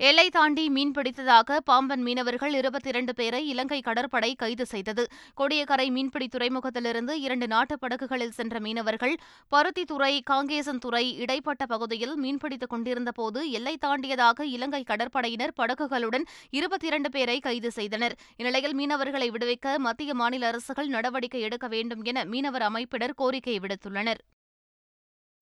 எல்லை 0.00 0.30
தாண்டி 0.30 0.68
மீன் 0.68 0.90
பிடித்ததாக 0.90 1.56
பாம்பன் 1.56 2.02
மீனவர்கள் 2.02 2.54
இருபத்தி 2.54 2.88
இரண்டு 2.88 3.14
பேரை 3.14 3.48
இலங்கை 3.48 3.80
கடற்படை 3.80 4.34
கைது 4.34 4.66
செய்தது. 4.66 5.06
கொடியக்கரை 5.36 5.90
மீன்பிடி 5.90 6.28
துறைமுகத்திலிருந்து 6.28 7.10
இரண்டு 7.10 7.46
நாட்டுப் 7.46 7.80
படகுகளில் 7.80 8.30
சென்ற 8.30 8.60
மீனவர்கள் 8.60 9.16
பருத்தித்துறை 9.52 10.20
காங்கேசன்துறை 10.30 11.16
இடைப்பட்ட 11.18 11.66
பகுதியில் 11.66 12.14
மீன்பிடித்துக் 12.22 12.68
கொண்டிருந்தபோது 12.68 13.50
எல்லை 13.50 13.76
தாண்டியதாக 13.76 14.44
இலங்கை 14.44 14.84
கடற்படையினர் 14.86 15.56
படகுகளுடன் 15.56 16.26
இருபத்தி 16.50 16.86
இரண்டு 16.86 17.10
பேரை 17.10 17.40
கைது 17.40 17.70
செய்தனர். 17.70 18.16
இந்நிலையில் 18.36 18.76
மீனவர்களை 18.76 19.30
விடுவிக்க 19.30 19.76
மத்திய 19.78 20.14
மாநில 20.14 20.46
அரசுகள் 20.46 20.86
நடவடிக்கை 20.86 21.40
எடுக்க 21.40 21.68
வேண்டும் 21.68 22.02
என 22.02 22.24
மீனவர் 22.24 22.62
அமைப்பினர் 22.62 23.14
கோரிக்கை 23.16 23.58
விடுத்துள்ளனர். 23.58 24.22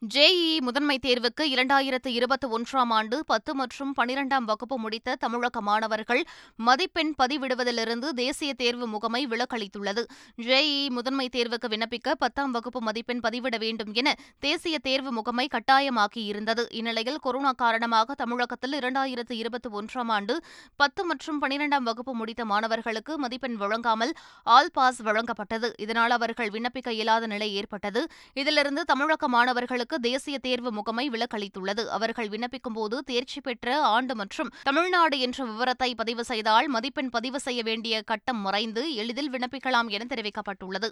ஜேஇஇ 0.03 0.61
முதன்மை 0.61 0.99
தேர்வுக்கு 1.03 1.43
இரண்டாயிரத்து 1.43 2.07
இருபத்தி 2.07 2.47
ஒன்றாம் 2.49 2.91
ஆண்டு 2.91 3.25
பத்து 3.25 3.55
மற்றும் 3.55 3.93
பனிரெண்டாம் 3.97 4.45
வகுப்பு 4.45 4.79
முடித்த 4.79 5.15
தமிழக 5.15 5.61
மாணவர்கள் 5.61 6.21
மதிப்பெண் 6.57 7.13
பதிவிடுவதிலிருந்து 7.23 8.09
தேசிய 8.09 8.55
தேர்வு 8.55 8.87
முகமை 8.87 9.27
விலக்களித்துள்ளது. 9.27 10.03
ஜேஇஇ 10.43 10.89
முதன்மை 10.89 11.29
தேர்வுக்கு 11.29 11.69
விண்ணப்பிக்க 11.69 12.15
பத்தாம் 12.19 12.51
வகுப்பு 12.51 12.83
மதிப்பெண் 12.83 13.23
பதிவிட 13.23 13.59
வேண்டும் 13.59 13.93
என 13.93 14.15
தேசிய 14.39 14.79
தேர்வு 14.79 15.13
முகமை 15.13 15.47
கட்டாயமாக்கியிருந்தது. 15.47 16.65
இந்நிலையில் 16.71 17.19
கொரோனா 17.19 17.53
காரணமாக 17.53 18.15
தமிழகத்தில் 18.15 18.79
இரண்டாயிரத்து 18.79 19.33
இருபத்தி 19.33 19.71
ஒன்றாம் 19.71 20.13
ஆண்டு 20.19 20.37
பத்து 20.77 21.05
மற்றும் 21.05 21.43
பனிரெண்டாம் 21.43 21.89
வகுப்பு 21.91 22.15
முடித்த 22.15 22.45
மாணவர்களுக்கு 22.45 23.19
மதிப்பெண் 23.19 23.57
வழங்காமல் 23.57 24.15
ஆல் 24.43 24.73
பாஸ் 24.73 25.03
வழங்கப்பட்டது. 25.03 25.71
இதனால் 25.79 26.11
அவர்கள் 26.11 26.49
விண்ணப்பிக்க 26.49 26.89
இயலாத 26.91 27.27
நிலை 27.27 27.55
ஏற்பட்டது. 27.55 28.05
இதிலிருந்து 28.35 28.85
தமிழக 28.85 29.29
மாணவர்களுக்கு 29.29 29.85
தேசிய 29.87 30.39
தேர்வு 30.39 30.73
முகமை 30.73 31.11
விலக்களித்துள்ளது. 31.11 31.87
அவர்கள் 31.87 32.29
விண்ணப்பிக்கும் 32.29 32.75
போது 32.75 33.03
தேர்ச்சி 33.03 33.41
பெற்ற 33.41 33.83
ஆண்டு 33.83 34.15
மற்றும் 34.15 34.53
தமிழ்நாடு 34.63 35.19
என்ற 35.19 35.45
விவரத்தை 35.45 35.95
பதிவு 35.95 36.25
செய்தால் 36.25 36.69
மதிப்பெண் 36.69 37.09
பதிவு 37.09 37.41
செய்ய 37.41 37.63
வேண்டிய 37.63 38.03
கட்டம் 38.03 38.41
மறைந்து 38.41 38.95
எளிதில் 38.95 39.31
விண்ணப்பிக்கலாம் 39.31 39.89
என 39.89 40.07
தெரிவிக்கப்பட்டுள்ளது. 40.09 40.91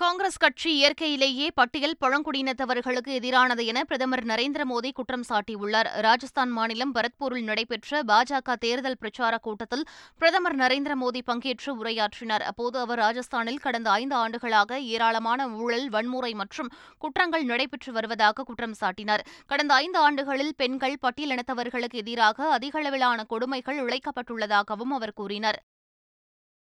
காங்கிரஸ் 0.00 0.36
கட்சி 0.36 0.74
இயற்கையிலேயே 0.74 1.50
பட்டியல் 1.54 1.94
பழங்குடியினத்தவர்களுக்கு 2.00 3.12
எதிரானது 3.18 3.64
என 3.64 3.84
பிரதமர் 3.84 4.24
நரேந்திர 4.24 4.62
மோடி 4.70 4.92
குற்றம் 4.92 5.24
சாட்டியுள்ளார். 5.28 5.88
ராஜஸ்தான் 6.00 6.50
மாநிலம் 6.50 6.94
பரத்பூரில் 6.94 7.42
நடைபெற்ற 7.42 8.02
பாஜக 8.02 8.54
தேர்தல் 8.54 8.96
பிரச்சாரக் 9.00 9.42
கூட்டத்தில் 9.42 9.84
பிரதமர் 10.18 10.56
நரேந்திர 10.56 10.94
மோடி 11.00 11.20
பங்கேற்று 11.26 11.72
உரையாற்றினார். 11.84 12.40
அப்போது 12.40 12.78
அவர் 12.78 12.98
ராஜஸ்தானில் 12.98 13.58
கடந்த 13.58 13.90
ஐந்து 13.90 14.14
ஆண்டுகளாக 14.14 14.80
ஏராளமான 14.80 15.48
ஊழல் 15.48 15.88
வன்முறை 15.88 16.34
மற்றும் 16.34 16.70
குற்றங்கள் 16.98 17.44
நடைபெற்று 17.44 17.92
வருவதாக 17.92 18.42
குற்றம் 18.42 18.76
சாட்டினார். 18.80 19.24
கடந்த 19.46 19.74
ஐந்து 19.74 19.98
ஆண்டுகளில் 19.98 20.54
பெண்கள் 20.56 20.98
பட்டியலினத்தவர்களுக்கு 21.02 21.94
எதிராக 21.94 22.58
அதிகளவிலான 22.58 23.26
கொடுமைகள் 23.26 23.80
இழைக்கப்பட்டுள்ளதாகவும் 23.84 24.94
அவர் 24.98 25.12
கூறினார். 25.12 25.60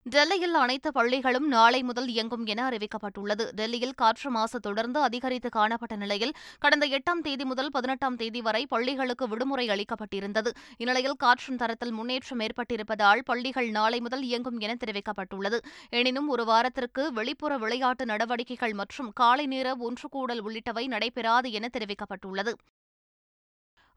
டெல்லியில் 0.07 0.55
அனைத்து 0.55 0.93
பள்ளிகளும் 0.93 1.47
நாளை 1.49 1.79
முதல் 1.83 2.09
இயங்கும் 2.09 2.45
என 2.47 2.61
அறிவிக்கப்பட்டுள்ளது. 2.69 3.45
டெல்லியில் 3.51 3.95
காற்று 3.95 4.31
மாசு 4.31 4.61
தொடர்ந்து 4.61 5.01
அதிகரித்து 5.01 5.49
காணப்பட்ட 5.49 5.97
நிலையில் 5.97 6.35
கடந்த 6.59 6.87
எட்டாம் 6.87 7.23
தேதி 7.23 7.45
முதல் 7.45 7.71
பதினெட்டாம் 7.71 8.17
தேதி 8.17 8.41
வரை 8.41 8.67
பள்ளிகளுக்கு 8.67 9.29
விடுமுறை 9.29 9.67
அளிக்கப்பட்டிருந்தது. 9.69 10.53
இந்நிலையில் 10.79 11.19
காற்றின் 11.19 11.57
தரத்தில் 11.57 11.93
முன்னேற்றம் 11.93 12.41
ஏற்பட்டிருப்பதால் 12.41 13.25
பள்ளிகள் 13.25 13.71
நாளை 13.71 14.01
முதல் 14.01 14.23
இயங்கும் 14.23 14.59
என 14.59 14.77
தெரிவிக்கப்பட்டுள்ளது. 14.85 15.61
எனினும் 15.91 16.29
ஒரு 16.29 16.45
வாரத்திற்கு 16.45 17.13
வெளிப்புற 17.13 17.59
விளையாட்டு 17.59 18.05
நடவடிக்கைகள் 18.05 18.73
மற்றும் 18.73 19.13
காலை 19.13 19.47
நேர 19.47 19.77
ஒன்று 19.89 20.09
கூடல் 20.09 20.45
உள்ளிட்டவை 20.45 20.87
நடைபெறாது 20.87 21.51
என 21.53 21.69
தெரிவிக்கப்பட்டுள்ளது. 21.79 22.55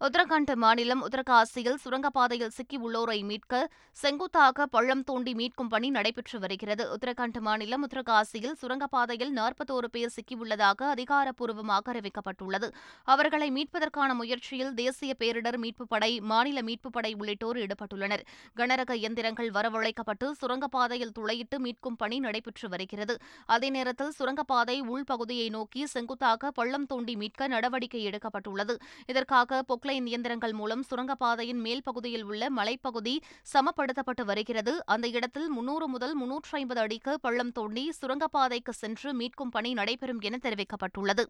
உத்தரகாண்ட் 0.02 0.56
மாநிலம் 0.56 1.02
உத்தரகாசியில் 1.08 1.78
சுரங்கப்பாதையில் 1.84 2.52
சிக்கியுள்ளோரை 2.58 3.24
மீட்க 3.24 3.70
செங்குத்தாக 3.92 4.66
பள்ளம் 4.66 5.04
தோண்டி 5.04 5.34
மீட்கும் 5.34 5.68
பணி 5.70 5.90
நடைபெற்று 5.90 6.40
வருகிறது. 6.40 6.84
உத்தரகாண்ட் 6.94 7.40
மாநிலம் 7.40 7.84
உத்தரகாசியில் 7.88 8.56
சுரங்கப்பாதையில் 8.62 9.34
நாற்பத்தோரு 9.34 9.86
பேர் 9.92 10.14
சிக்கியுள்ளதாக 10.16 10.82
அதிகாரப்பூர்வமாக 10.94 11.94
அறிவிக்கப்பட்டுள்ளது. 11.94 12.72
அவர்களை 13.04 13.50
மீட்பதற்கான 13.52 14.14
முயற்சியில் 14.14 14.74
தேசிய 14.74 15.16
பேரிடர் 15.20 15.58
மீட்புப் 15.58 15.90
படை 15.90 16.20
மாநில 16.22 16.62
மீட்புப் 16.62 16.96
படை 16.98 17.14
உள்ளிட்டோர் 17.14 17.58
ஈடுபட்டுள்ளனர். 17.58 18.24
கனரக 18.56 18.94
இயந்திரங்கள் 18.94 19.50
வரவழைக்கப்பட்டு 19.50 20.32
சுரங்கப்பாதையில் 20.42 21.14
துளையிட்டு 21.20 21.60
மீட்கும் 21.60 21.98
பணி 21.98 22.20
நடைபெற்று 22.20 22.70
வருகிறது. 22.70 23.18
அதே 23.46 23.70
நேரத்தில் 23.70 24.12
சுரங்கப்பாதை 24.12 24.82
உள்பகுதியை 24.82 25.50
நோக்கி 25.50 25.86
செங்குத்தாக 25.86 26.52
பள்ளம் 26.52 26.86
தோண்டி 26.86 27.16
மீட்க 27.16 27.48
நடவடிக்கை 27.48 28.08
எடுக்கப்பட்டுள்ளது. 28.08 28.78
இதற்காக 29.06 29.64
பொக்ல 29.68 29.88
பொக்லைன் 29.90 30.10
இயந்திரங்கள் 30.12 30.54
மூலம் 30.54 30.84
சுரங்கப்பாதையின் 30.90 31.62
மேல் 31.62 31.82
பகுதியில் 31.84 32.24
உள்ள 32.24 32.50
மலைப்பகுதி 32.50 33.14
சமப்படுத்தப்பட்டு 33.54 34.24
வருகிறது. 34.26 34.74
அந்த 34.86 35.08
இடத்தில் 35.08 35.48
முன்னூறு 35.50 35.88
முதல் 35.88 36.16
முன்னூற்று 36.16 36.52
ஐம்பது 36.52 36.82
அடிக்கு 36.82 37.20
பள்ளம் 37.20 37.52
தோண்டி 37.52 37.86
சுரங்கப்பாதைக்கு 38.02 38.74
சென்று 38.82 39.12
மீட்கும் 39.20 39.52
பணி 39.52 39.74
நடைபெறும் 39.74 40.20
என 40.20 40.40
தெரிவிக்கப்பட்டுள்ளது. 40.44 41.26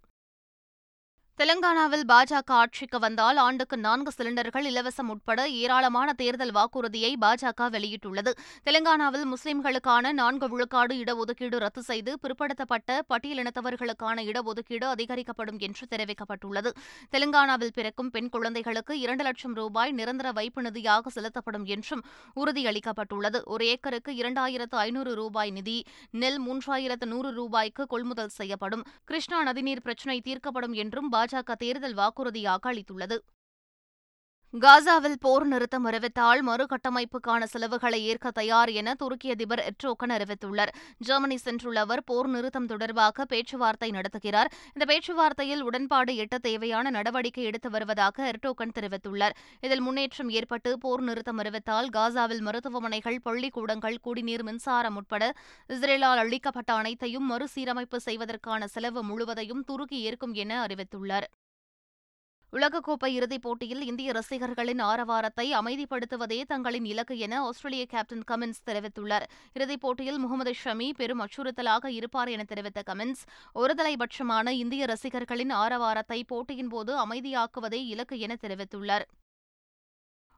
தெலங்கானாவில் 1.40 2.04
பாஜக 2.12 2.52
ஆட்சிக்கு 2.62 2.98
வந்தால் 3.00 3.38
ஆண்டுக்கு 3.44 3.76
நான்கு 3.78 4.12
சிலிண்டர்கள் 4.16 4.66
இலவசம் 4.70 5.10
உட்பட 5.14 5.50
ஏராளமான 5.60 6.14
தேர்தல் 6.14 6.52
வாக்குறுதியை 6.52 7.12
பாஜக 7.22 7.68
வெளியிட்டுள்ளது. 7.76 8.32
தெலங்கானாவில் 8.66 9.24
முஸ்லிம்களுக்கான 9.34 10.12
நான்கு 10.12 10.48
விழுக்காடு 10.50 10.96
இடஒதுக்கீடு 11.04 11.60
ரத்து 11.64 11.82
செய்து 11.82 12.14
பிற்படுத்தப்பட்ட 12.24 12.98
பட்டியலினத்தவர்களுக்கான 13.12 14.26
இடஒதுக்கீடு 14.32 14.86
அதிகரிக்கப்படும் 14.96 15.60
என்று 15.68 15.88
தெரிவிக்கப்பட்டுள்ளது. 15.94 16.74
தெலங்கானாவில் 17.14 17.74
பிறக்கும் 17.78 18.10
பெண் 18.10 18.30
குழந்தைகளுக்கு 18.30 19.00
இரண்டு 19.00 19.24
லட்சம் 19.24 19.54
ரூபாய் 19.54 19.92
நிரந்தர 19.92 20.32
வைப்பு 20.32 20.62
நிதியாக 20.62 21.16
செலுத்தப்படும் 21.18 21.66
என்றும் 21.66 22.04
உறுதியளிக்கப்பட்டுள்ளது. 22.36 23.42
ஒரு 23.46 23.66
ஏக்கருக்கு 23.66 24.14
இரண்டாயிரத்து 24.24 24.80
ஐநூறு 24.86 25.16
ரூபாய் 25.22 25.52
நிதி 25.52 25.78
நெல் 26.10 26.42
மூன்றாயிரத்து 26.50 27.06
நூறு 27.06 27.32
ரூபாய்க்கு 27.32 27.86
கொள்முதல் 27.88 28.36
செய்யப்படும். 28.40 28.86
கிருஷ்ணா 29.06 29.42
நதிநீர் 29.52 29.86
பிரச்சினை 29.88 30.20
தீர்க்கப்படும் 30.30 30.78
என்றும் 30.84 31.10
பாஜக 31.12 31.28
தேர்தல் 31.56 31.94
வாக்குறுதியாக 31.94 32.74
அளித்துள்ளது 32.74 33.18
காசாவில் 34.54 35.18
போர் 35.24 35.44
நிறுத்தம் 35.46 35.84
அறிவித்தால் 35.86 36.40
மறுகட்டமைப்புக்கான 36.48 37.42
செலவுகளை 37.52 38.06
ஏற்க 38.12 38.28
தயார் 38.32 38.70
என 38.70 38.94
துருக்கி 38.94 39.28
அதிபர் 39.30 39.62
எட்ரோகன் 39.70 40.14
அறிவித்துள்ளார். 40.16 40.72
ஜெர்மனி 41.08 41.38
சென்றுள்ள 41.44 41.80
அவர் 41.86 42.02
போர் 42.04 42.30
நிறுத்தம் 42.30 42.66
தொடர்பாக 42.66 43.26
பேச்சுவார்த்தை 43.26 43.90
நடத்துகிறார். 43.92 44.50
இந்த 44.74 44.86
பேச்சுவார்த்தையில் 44.92 45.62
உடன்பாடு 45.62 46.14
எட்ட 46.24 46.38
தேவையான 46.48 46.90
நடவடிக்கை 46.90 47.44
எடுத்து 47.44 47.70
வருவதாக 47.70 48.32
எர்டோகன் 48.32 48.74
தெரிவித்துள்ளார். 48.78 49.36
இதில் 49.62 49.84
முன்னேற்றம் 49.88 50.32
ஏற்பட்டு 50.40 50.78
போர் 50.78 51.04
நிறுத்தம் 51.10 51.38
அறிவித்தால் 51.38 51.90
காசாவில் 51.98 52.42
மருத்துவமனைகள் 52.48 53.20
பள்ளிக்கூடங்கள் 53.28 54.00
குடிநீர் 54.08 54.46
மின்சாரம் 54.50 54.96
உட்பட 54.96 55.34
இஸ்ரேலால் 55.70 56.24
அளிக்கப்பட்ட 56.24 56.74
அனைத்தையும் 56.74 57.30
மறுசீரமைப்பு 57.34 58.00
செய்வதற்கான 58.08 58.66
செலவு 58.68 59.04
முழுவதையும் 59.04 59.64
துருக்கி 59.64 60.00
ஏற்கும் 60.02 60.34
என 60.34 60.68
அறிவித்துள்ளார். 60.68 61.30
உலகக்கோப்பை 62.54 63.08
இறுதிப் 63.08 63.42
போட்டியில் 63.42 63.82
இந்திய 63.82 64.12
ரசிகர்களின் 64.12 64.80
ஆரவாரத்தை 64.80 65.54
அமைதிப்படுத்துவதே 65.54 66.42
தங்களின் 66.48 66.86
இலக்கு 66.86 67.18
என 67.18 67.42
ஆஸ்திரேலிய 67.42 67.86
கேப்டன் 67.86 68.24
கமின்ஸ் 68.32 68.64
தெரிவித்துள்ளார். 68.66 69.26
இறுதிப் 69.54 69.82
போட்டியில் 69.82 70.18
முகமது 70.18 70.54
ஷமி 70.64 70.90
பெரும் 70.98 71.22
அச்சுறுத்தலாக 71.22 71.86
இருப்பார் 71.86 72.28
என 72.28 72.44
தெரிவித்த 72.44 72.84
கமின்ஸ் 72.86 73.24
ஒருதலைபட்சமான 73.56 74.50
இந்திய 74.50 74.86
ரசிகர்களின் 74.86 75.52
ஆரவாரத்தை 75.52 76.24
போட்டியின் 76.28 76.68
போது 76.68 76.94
அமைதியாக்குவதே 77.06 77.82
இலக்கு 77.86 78.20
என 78.20 78.38
தெரிவித்துள்ளார். 78.42 79.08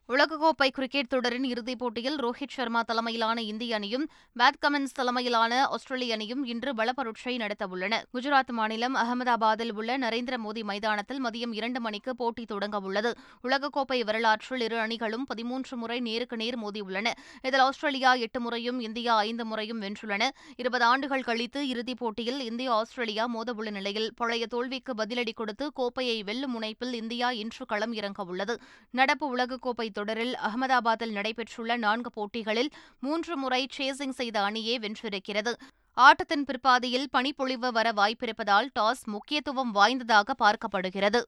உலகக்கோப்பை 0.10 0.68
கிரிக்கெட் 0.68 1.08
தொடரின் 1.08 1.44
இறுதிப் 1.44 1.80
போட்டியில் 1.80 2.18
ரோஹித் 2.22 2.54
சர்மா 2.56 2.82
தலைமையிலான 2.82 3.42
இந்திய 3.42 3.76
அணியும் 3.76 4.06
பேட் 4.40 4.58
கமின்ஸ் 4.62 4.94
தலைமையிலான 4.94 5.68
ஆஸ்திரேலிய 5.68 6.14
அணியும் 6.14 6.44
இன்று 6.44 6.72
பலப்பரட்சை 6.74 7.34
நடத்தவுள்ளன. 7.38 8.00
குஜராத் 8.14 8.52
மாநிலம் 8.52 8.96
அகமதாபாத்தில் 8.96 9.72
உள்ள 9.72 9.98
நரேந்திர 9.98 10.38
மோடி 10.46 10.64
மைதானத்தில் 10.64 11.22
மதியம் 11.26 11.54
இரண்டு 11.54 11.80
மணிக்கு 11.80 12.16
போட்டி 12.16 12.46
தொடங்கவுள்ளது 12.52 13.12
உலகக்கோப்பை 13.44 14.00
வரலாற்றில் 14.04 14.62
இரு 14.62 14.80
அணிகளும் 14.80 15.24
பதிமூன்று 15.24 15.78
முறை 15.78 16.00
நேருக்கு 16.00 16.38
நேர் 16.38 16.60
மோதியுள்ளன 16.60 17.14
இதில் 17.42 17.60
ஆஸ்திரேலியா 17.60 18.14
எட்டு 18.14 18.42
முறையும் 18.42 18.80
இந்தியா 18.80 19.16
ஐந்து 19.18 19.46
முறையும் 19.46 19.82
வென்றுள்ளன. 19.82 20.30
இருபது 20.56 20.86
ஆண்டுகள் 20.86 21.24
கழித்து 21.24 21.68
இறுதிப் 21.68 21.98
போட்டியில் 21.98 22.40
இந்தியா 22.40 22.74
ஆஸ்திரேலியா 22.74 23.28
மோதவுள்ள 23.38 23.72
நிலையில் 23.72 24.10
பழைய 24.16 24.48
தோல்விக்கு 24.48 24.94
பதிலடி 24.94 25.36
கொடுத்து 25.36 25.72
கோப்பையை 25.74 26.24
வெல்லும் 26.24 26.56
முனைப்பில் 26.58 26.94
இந்தியா 26.94 27.32
இன்று 27.32 27.66
களம் 27.66 27.94
இறங்கவுள்ளது 27.94 28.58
நடப்பு 28.90 29.26
உலகக்கோப்பை 29.36 29.90
தொடரில் 29.92 30.34
அகமதாபாத்தில் 30.34 31.12
நடைபெற்றுள்ள 31.12 31.78
நான்கு 31.78 32.12
போட்டிகளில் 32.12 32.72
மூன்று 33.00 33.38
முறை 33.38 33.68
சேசிங் 33.78 34.18
செய்த 34.20 34.40
அணியே 34.42 34.78
வென்றிருக்கிறது. 34.80 35.54
ஆட்டத்தின் 35.98 36.44
பிற்பாதியில் 36.44 37.08
பனிப்பொழிவு 37.12 37.72
வர 37.72 37.92
வாய்ப்பிருப்பதால் 37.92 38.70
டாஸ் 38.80 39.04
முக்கியத்துவம் 39.06 39.72
வாய்ந்ததாக 39.72 40.36
பார்க்கப்படுகிறது. 40.40 41.22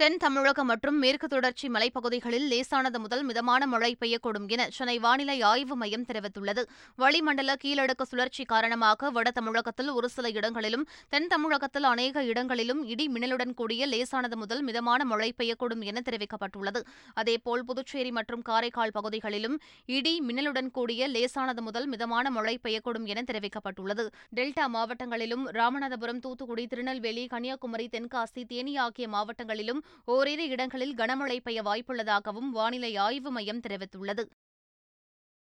தென் 0.00 0.16
தமிழகம் 0.22 0.68
மற்றும் 0.70 0.98
மேற்கு 1.02 1.26
தொடர்ச்சி 1.28 1.66
மலைப்பகுதிகளில் 1.72 2.44
லேசானது 2.50 2.98
முதல் 3.00 3.24
மிதமான 3.30 3.66
மழை 3.72 3.90
பெய்யக்கூடும் 4.02 4.46
என 4.54 4.62
சென்னை 4.76 4.94
வானிலை 5.04 5.34
ஆய்வு 5.48 5.74
மையம் 5.80 6.06
தெரிவித்துள்ளது. 6.10 6.62
வளிமண்டல 7.02 7.54
கீழடுக்கு 7.64 8.04
சுழற்சி 8.10 8.44
காரணமாக 8.52 9.10
வட 9.16 9.30
தமிழகத்தில் 9.38 9.90
ஒரு 9.96 10.08
சில 10.14 10.28
இடங்களிலும் 10.36 10.84
தென் 11.14 11.26
தமிழகத்தில் 11.32 11.88
அநேக 11.90 12.22
இடங்களிலும் 12.30 12.80
இடி 12.92 13.06
மின்னலுடன் 13.16 13.52
கூடிய 13.60 13.88
லேசானது 13.94 14.38
முதல் 14.42 14.62
மிதமான 14.68 15.04
மழை 15.04 15.28
பெய்யக்கூடும் 15.40 15.84
என 15.90 16.02
தெரிவிக்கப்பட்டுள்ளது. 16.08 16.82
அதேபோல் 17.14 17.64
புதுச்சேரி 17.64 18.12
மற்றும் 18.20 18.42
காரைக்கால் 18.42 18.94
பகுதிகளிலும் 18.98 19.58
இடி 19.98 20.14
மின்னலுடன் 20.30 20.72
கூடிய 20.78 21.10
லேசானது 21.16 21.64
முதல் 21.68 21.90
மிதமான 21.96 22.32
மழை 22.38 22.56
பெய்யக்கூடும் 22.64 23.06
என 23.14 23.26
தெரிவிக்கப்பட்டுள்ளது. 23.32 24.06
டெல்டா 24.38 24.66
மாவட்டங்களிலும் 24.78 25.44
ராமநாதபுரம் 25.60 26.24
தூத்துக்குடி 26.26 26.66
திருநெல்வேலி 26.66 27.26
கன்னியாகுமரி 27.36 27.88
தென்காசி 27.98 28.44
தேனி 28.54 28.74
ஆகிய 28.86 29.08
மாவட்டங்களிலும் 29.18 29.84
ஓரிரு 30.04 30.48
இடங்களில் 30.48 30.94
கனமழை 30.94 31.38
பெய்ய 31.42 31.62
வாய்ப்புள்ளதாகவும் 31.62 32.48
வானிலை 32.50 32.96
ஆய்வு 32.96 33.30
மையம் 33.30 33.60
தெரிவித்துள்ளது. 33.60 34.24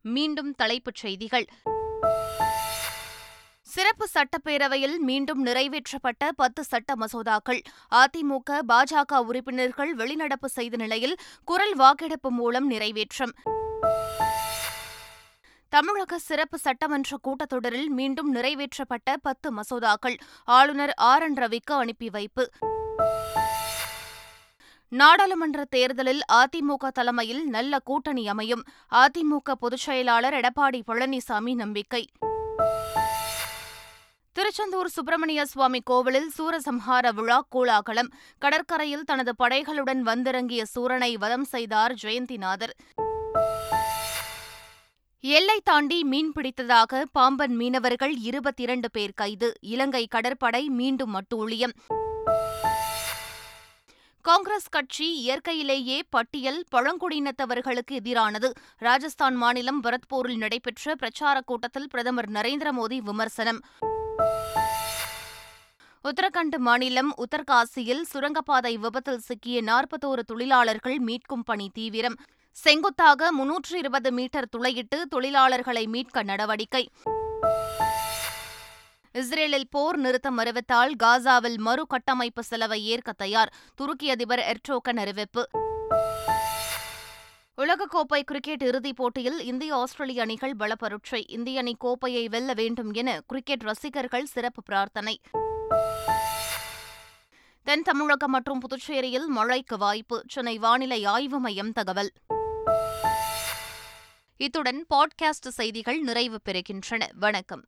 மீண்டும் 0.02 0.52
தலைப்புச் 0.52 0.96
செய்திகள். 0.96 1.46
சிறப்பு 3.62 4.08
சட்டப்பேரவையில் 4.14 4.98
மீண்டும் 4.98 5.46
நிறைவேற்றப்பட்ட 5.46 6.30
பத்து 6.36 6.64
சட்ட 6.64 6.94
மசோதாக்கள். 6.94 7.62
அதிமுக 7.96 8.60
பாஜக 8.68 9.18
உறுப்பினர்கள் 9.18 9.96
வெளிநடப்பு 9.96 10.46
செய்த 10.46 10.78
நிலையில் 10.78 11.16
குரல் 11.44 11.76
வாக்கெடுப்பு 11.76 12.32
மூலம் 12.32 12.72
நிறைவேற்றம். 12.72 13.34
தமிழக 15.70 16.20
சிறப்பு 16.20 16.58
சட்டமன்ற 16.58 17.18
கூட்டத்தொடரில் 17.24 17.88
மீண்டும் 17.88 18.36
நிறைவேற்றப்பட்ட 18.36 19.16
பத்து 19.22 19.54
மசோதாக்கள். 19.56 20.18
ஆளுநர் 20.46 20.94
ஆர் 20.94 21.24
என் 21.24 21.34
ரவிக்கு 21.34 21.74
அனுப்பி 21.74 22.10
வைப்பு. 22.10 22.50
நாடாளுமன்ற 24.90 25.66
தேர்தலில் 25.66 26.22
அதிமுக 26.34 26.88
தலைமையில் 26.88 27.50
நல்ல 27.50 27.80
கூட்டணி 27.80 28.28
அமையும். 28.28 28.64
அதிமுக 28.92 29.52
பொதுச் 29.60 29.80
செயலாளர் 29.80 30.34
எடப்பாடி 30.34 30.82
பழனிசாமி 30.88 31.56
நம்பிக்கை. 31.56 32.08
திருச்செந்தூர் 34.32 34.88
சுப்பிரமணிய 34.88 35.46
சுவாமி 35.46 35.82
கோவிலில் 35.82 36.32
சூரசம்ஹார 36.38 37.14
விழா 37.14 37.46
கோலாகலம். 37.50 38.10
கடற்கரையில் 38.40 39.04
தனது 39.04 39.34
படைகளுடன் 39.44 40.00
வந்திறங்கிய 40.00 40.66
சூரனை 40.76 41.14
வதம் 41.14 41.44
செய்தார் 41.44 41.96
ஜெயந்திநாதர். 42.04 42.74
எல்லை 45.22 45.62
தாண்டி 45.64 46.04
மீன் 46.04 46.32
பிடித்ததாக 46.36 47.04
பாம்பன் 47.12 47.56
மீனவர்கள் 47.56 48.16
இருபத்தி 48.18 48.64
இரண்டு 48.64 48.92
பேர் 48.92 49.14
கைது. 49.16 49.54
இலங்கை 49.62 50.08
கடற்படை 50.08 50.70
மீண்டும் 50.70 51.16
அட்டூழியம் 51.16 51.72
காங்கிரஸ் 54.22 54.70
கட்சி 54.70 55.14
இயற்கையிலேயே 55.14 56.04
பட்டியல் 56.10 56.64
பழங்குடியினத்தவர்களுக்கு 56.76 57.92
எதிரானது. 57.92 58.52
ராஜஸ்தான் 58.78 59.36
மாநிலம் 59.36 59.84
பரத்பூரில் 59.84 60.38
நடைபெற்ற 60.38 60.96
பிரச்சாரக் 60.96 61.46
கூட்டத்தில் 61.46 61.88
பிரதமர் 61.90 62.30
நரேந்திர 62.30 62.70
மோடி 62.78 62.98
விமர்சனம். 62.98 63.62
உத்தரகண்ட் 66.04 66.58
மாநிலம் 66.58 67.14
உத்தர்காசியில் 67.16 68.02
சுரங்கப்பாதை 68.02 68.78
விபத்தில் 68.78 69.20
சிக்கிய 69.20 69.62
நாற்பத்தோரு 69.62 70.20
தொழிலாளர்கள் 70.20 70.98
மீட்கும் 70.98 71.44
பணி 71.46 71.70
தீவிரம். 71.74 72.16
செங்குத்தாக 72.52 73.32
முன்னூற்று 73.32 73.78
இருபது 73.78 74.12
மீட்டர் 74.12 74.50
துளையிட்டு 74.58 75.02
தொழிலாளர்களை 75.16 75.88
மீட்க 75.88 76.24
நடவடிக்கை. 76.24 76.90
இஸ்ரேலில் 79.12 79.70
போர் 79.70 79.98
நிறுத்தம் 79.98 80.38
அறிவித்தால் 80.38 80.96
காசாவில் 81.04 81.58
மறு 81.58 81.88
கட்டமைப்பு 81.88 82.44
செலவை 82.44 82.86
ஏற்க 82.86 83.12
தயார் 83.12 83.54
துருக்கி 83.76 84.10
அதிபர் 84.10 84.40
எர்டோகன் 84.40 84.98
அறிவிப்பு. 84.98 85.50
உலகக்கோப்பை 87.58 88.22
கிரிக்கெட் 88.24 88.62
இறுதிப் 88.62 88.96
போட்டியில் 88.96 89.40
இந்திய 89.40 89.76
ஆஸ்திரேலிய 89.76 90.22
அணிகள் 90.22 90.56
பலப்பரட்சை 90.60 91.24
இந்திய 91.28 91.60
அணி 91.60 91.76
கோப்பையை 91.78 92.28
வெல்ல 92.28 92.54
வேண்டும் 92.54 92.94
என 92.94 93.22
கிரிக்கெட் 93.28 93.62
ரசிகர்கள் 93.62 94.26
சிறப்பு 94.26 94.64
பிரார்த்தனை. 94.64 95.22
தென் 97.64 97.82
தமிழகம் 97.82 98.32
மற்றும் 98.32 98.60
புதுச்சேரியில் 98.60 99.26
மழைக்கு 99.26 99.78
வாய்ப்பு 99.78 100.24
சென்னை 100.28 100.58
வானிலை 100.58 101.06
ஆய்வு 101.06 101.40
மையம் 101.40 101.72
தகவல். 101.72 102.12
இத்துடன் 104.38 104.86
பாட்காஸ்ட் 104.94 105.48
செய்திகள் 105.48 106.00
நிறைவு 106.00 106.40
பெறுகின்றன. 106.50 107.10
வணக்கம். 107.14 107.66